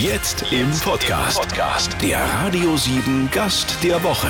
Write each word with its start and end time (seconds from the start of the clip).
Jetzt 0.00 0.44
im 0.52 0.70
Podcast. 0.70 1.96
Der 2.00 2.20
Radio 2.20 2.76
7 2.76 3.28
Gast 3.32 3.82
der 3.82 4.00
Woche. 4.04 4.28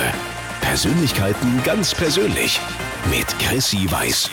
Persönlichkeiten 0.61 1.61
ganz 1.63 1.93
persönlich 1.93 2.59
mit 3.11 3.27
Chrissy 3.37 3.85
Weiß. 3.91 4.31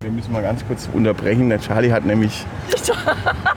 Wir 0.00 0.10
müssen 0.10 0.32
mal 0.32 0.42
ganz 0.42 0.66
kurz 0.66 0.88
unterbrechen. 0.92 1.50
Der 1.50 1.60
Charlie 1.60 1.92
hat 1.92 2.04
nämlich. 2.04 2.44
ich 2.68 2.88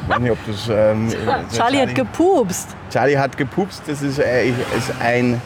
weiß 0.08 0.20
nicht, 0.20 0.32
ob 0.32 0.46
das. 0.46 0.70
Ähm, 0.70 1.12
Charlie 1.52 1.80
hat 1.80 1.96
gepupst. 1.96 2.76
Charlie 2.92 3.18
hat 3.18 3.36
gepupst. 3.36 3.82
Das 3.88 4.04
ist, 4.04 4.20
äh, 4.20 4.50
ist 4.50 4.94
ein 5.00 5.42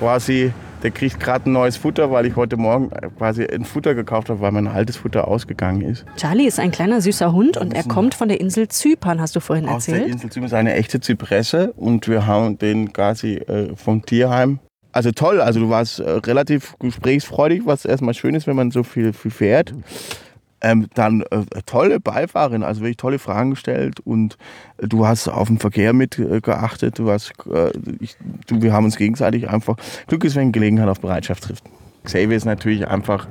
quasi. 0.00 0.52
Der 0.82 0.90
kriegt 0.90 1.20
gerade 1.20 1.50
ein 1.50 1.52
neues 1.52 1.76
Futter, 1.76 2.10
weil 2.10 2.24
ich 2.26 2.36
heute 2.36 2.56
Morgen 2.56 2.90
quasi 3.18 3.44
ein 3.44 3.64
Futter 3.64 3.94
gekauft 3.94 4.30
habe, 4.30 4.40
weil 4.40 4.52
mein 4.52 4.66
altes 4.66 4.96
Futter 4.96 5.28
ausgegangen 5.28 5.82
ist. 5.82 6.06
Charlie 6.16 6.46
ist 6.46 6.58
ein 6.58 6.70
kleiner 6.70 7.00
süßer 7.00 7.32
Hund 7.32 7.56
und 7.58 7.74
er 7.74 7.84
kommt 7.84 8.14
von 8.14 8.28
der 8.28 8.40
Insel 8.40 8.68
Zypern, 8.68 9.20
hast 9.20 9.36
du 9.36 9.40
vorhin 9.40 9.68
Aus 9.68 9.84
der 9.84 9.96
erzählt. 9.96 10.12
Insel 10.12 10.30
Zypern 10.30 10.46
ist 10.46 10.54
eine 10.54 10.74
echte 10.74 11.00
Zypresse 11.00 11.72
und 11.76 12.08
wir 12.08 12.26
haben 12.26 12.58
den 12.58 12.92
quasi 12.92 13.34
äh, 13.34 13.76
vom 13.76 14.04
Tierheim. 14.06 14.58
Also 14.92 15.12
toll, 15.12 15.40
also 15.40 15.60
du 15.60 15.68
warst 15.68 16.00
äh, 16.00 16.10
relativ 16.10 16.74
gesprächsfreudig, 16.78 17.62
was 17.64 17.84
erstmal 17.84 18.14
schön 18.14 18.34
ist, 18.34 18.46
wenn 18.46 18.56
man 18.56 18.70
so 18.70 18.82
viel, 18.82 19.12
viel 19.12 19.30
fährt. 19.30 19.74
Ähm, 20.62 20.88
dann 20.94 21.22
äh, 21.30 21.44
tolle 21.64 22.00
Beifahrerin, 22.00 22.62
also 22.62 22.82
wirklich 22.82 22.98
tolle 22.98 23.18
Fragen 23.18 23.50
gestellt 23.50 24.00
und 24.00 24.36
äh, 24.78 24.88
du 24.88 25.06
hast 25.06 25.28
auf 25.28 25.48
den 25.48 25.58
Verkehr 25.58 25.92
mit 25.92 26.18
äh. 26.18 26.98
Du 26.98 27.10
hast, 27.10 27.32
ich, 28.00 28.16
du, 28.46 28.60
wir 28.60 28.72
haben 28.72 28.84
uns 28.84 28.96
gegenseitig 28.96 29.48
einfach 29.48 29.76
Glück 30.06 30.24
ist, 30.24 30.36
wenn 30.36 30.52
Gelegenheit 30.52 30.88
auf 30.88 31.00
Bereitschaft 31.00 31.44
trifft. 31.44 31.64
Xavier 32.04 32.36
ist 32.36 32.44
natürlich 32.44 32.86
einfach 32.88 33.26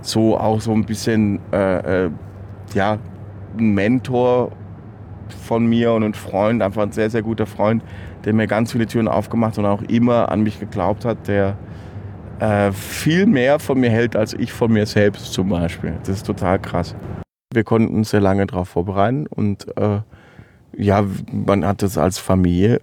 so 0.00 0.38
auch 0.38 0.60
so 0.60 0.72
ein 0.72 0.84
bisschen 0.84 1.40
äh, 1.52 2.06
äh, 2.06 2.10
ja 2.74 2.98
ein 3.58 3.74
Mentor 3.74 4.52
von 5.46 5.66
mir 5.66 5.92
und 5.92 6.02
ein 6.02 6.14
Freund, 6.14 6.62
einfach 6.62 6.82
ein 6.82 6.92
sehr 6.92 7.10
sehr 7.10 7.22
guter 7.22 7.46
Freund, 7.46 7.82
der 8.24 8.34
mir 8.34 8.46
ganz 8.46 8.72
viele 8.72 8.86
Türen 8.86 9.08
aufgemacht 9.08 9.58
und 9.58 9.66
auch 9.66 9.82
immer 9.82 10.30
an 10.30 10.42
mich 10.42 10.60
geglaubt 10.60 11.04
hat, 11.04 11.28
der 11.28 11.56
äh, 12.40 12.72
viel 12.72 13.26
mehr 13.26 13.58
von 13.58 13.78
mir 13.78 13.90
hält 13.90 14.16
als 14.16 14.34
ich 14.34 14.52
von 14.52 14.72
mir 14.72 14.86
selbst 14.86 15.32
zum 15.32 15.48
Beispiel. 15.48 15.94
Das 16.00 16.16
ist 16.16 16.26
total 16.26 16.58
krass. 16.58 16.94
Wir 17.52 17.64
konnten 17.64 17.94
uns 17.94 18.10
sehr 18.10 18.20
lange 18.20 18.46
darauf 18.46 18.68
vorbereiten 18.68 19.26
und 19.26 19.66
äh, 19.76 20.00
ja, 20.76 21.04
man 21.30 21.64
hat 21.64 21.82
das 21.82 21.98
als 21.98 22.18
Familie 22.18 22.80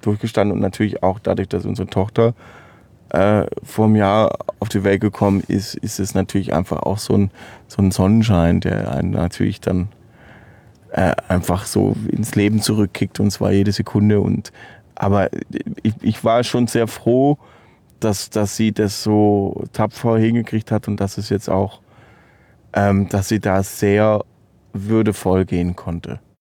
durchgestanden 0.00 0.56
und 0.56 0.62
natürlich 0.62 1.02
auch 1.02 1.18
dadurch, 1.18 1.48
dass 1.48 1.66
unsere 1.66 1.88
Tochter 1.88 2.34
äh, 3.10 3.44
vor 3.62 3.86
einem 3.86 3.96
Jahr 3.96 4.38
auf 4.58 4.68
die 4.68 4.84
Welt 4.84 5.00
gekommen 5.00 5.42
ist, 5.46 5.74
ist 5.74 6.00
es 6.00 6.14
natürlich 6.14 6.54
einfach 6.54 6.82
auch 6.82 6.98
so 6.98 7.14
ein, 7.14 7.30
so 7.68 7.82
ein 7.82 7.90
Sonnenschein, 7.90 8.60
der 8.60 8.92
einen 8.92 9.10
natürlich 9.10 9.60
dann 9.60 9.88
äh, 10.92 11.12
einfach 11.28 11.66
so 11.66 11.94
ins 12.08 12.34
Leben 12.34 12.60
zurückkickt 12.62 13.20
und 13.20 13.30
zwar 13.30 13.52
jede 13.52 13.72
Sekunde. 13.72 14.20
Und, 14.20 14.52
aber 14.94 15.28
ich, 15.82 15.94
ich 16.00 16.24
war 16.24 16.42
schon 16.42 16.66
sehr 16.66 16.86
froh, 16.88 17.38
dass, 18.00 18.30
dass 18.30 18.56
sie 18.56 18.72
das 18.72 19.02
so 19.02 19.64
tapfer 19.72 20.18
hingekriegt 20.18 20.70
hat 20.70 20.88
und 20.88 21.00
dass 21.00 21.18
es 21.18 21.28
jetzt 21.28 21.48
auch, 21.48 21.80
ähm, 22.72 23.08
dass 23.08 23.28
sie 23.28 23.40
da 23.40 23.62
sehr 23.62 24.24
würdevoll 24.72 25.44
gehen 25.44 25.76
konnte. 25.76 26.20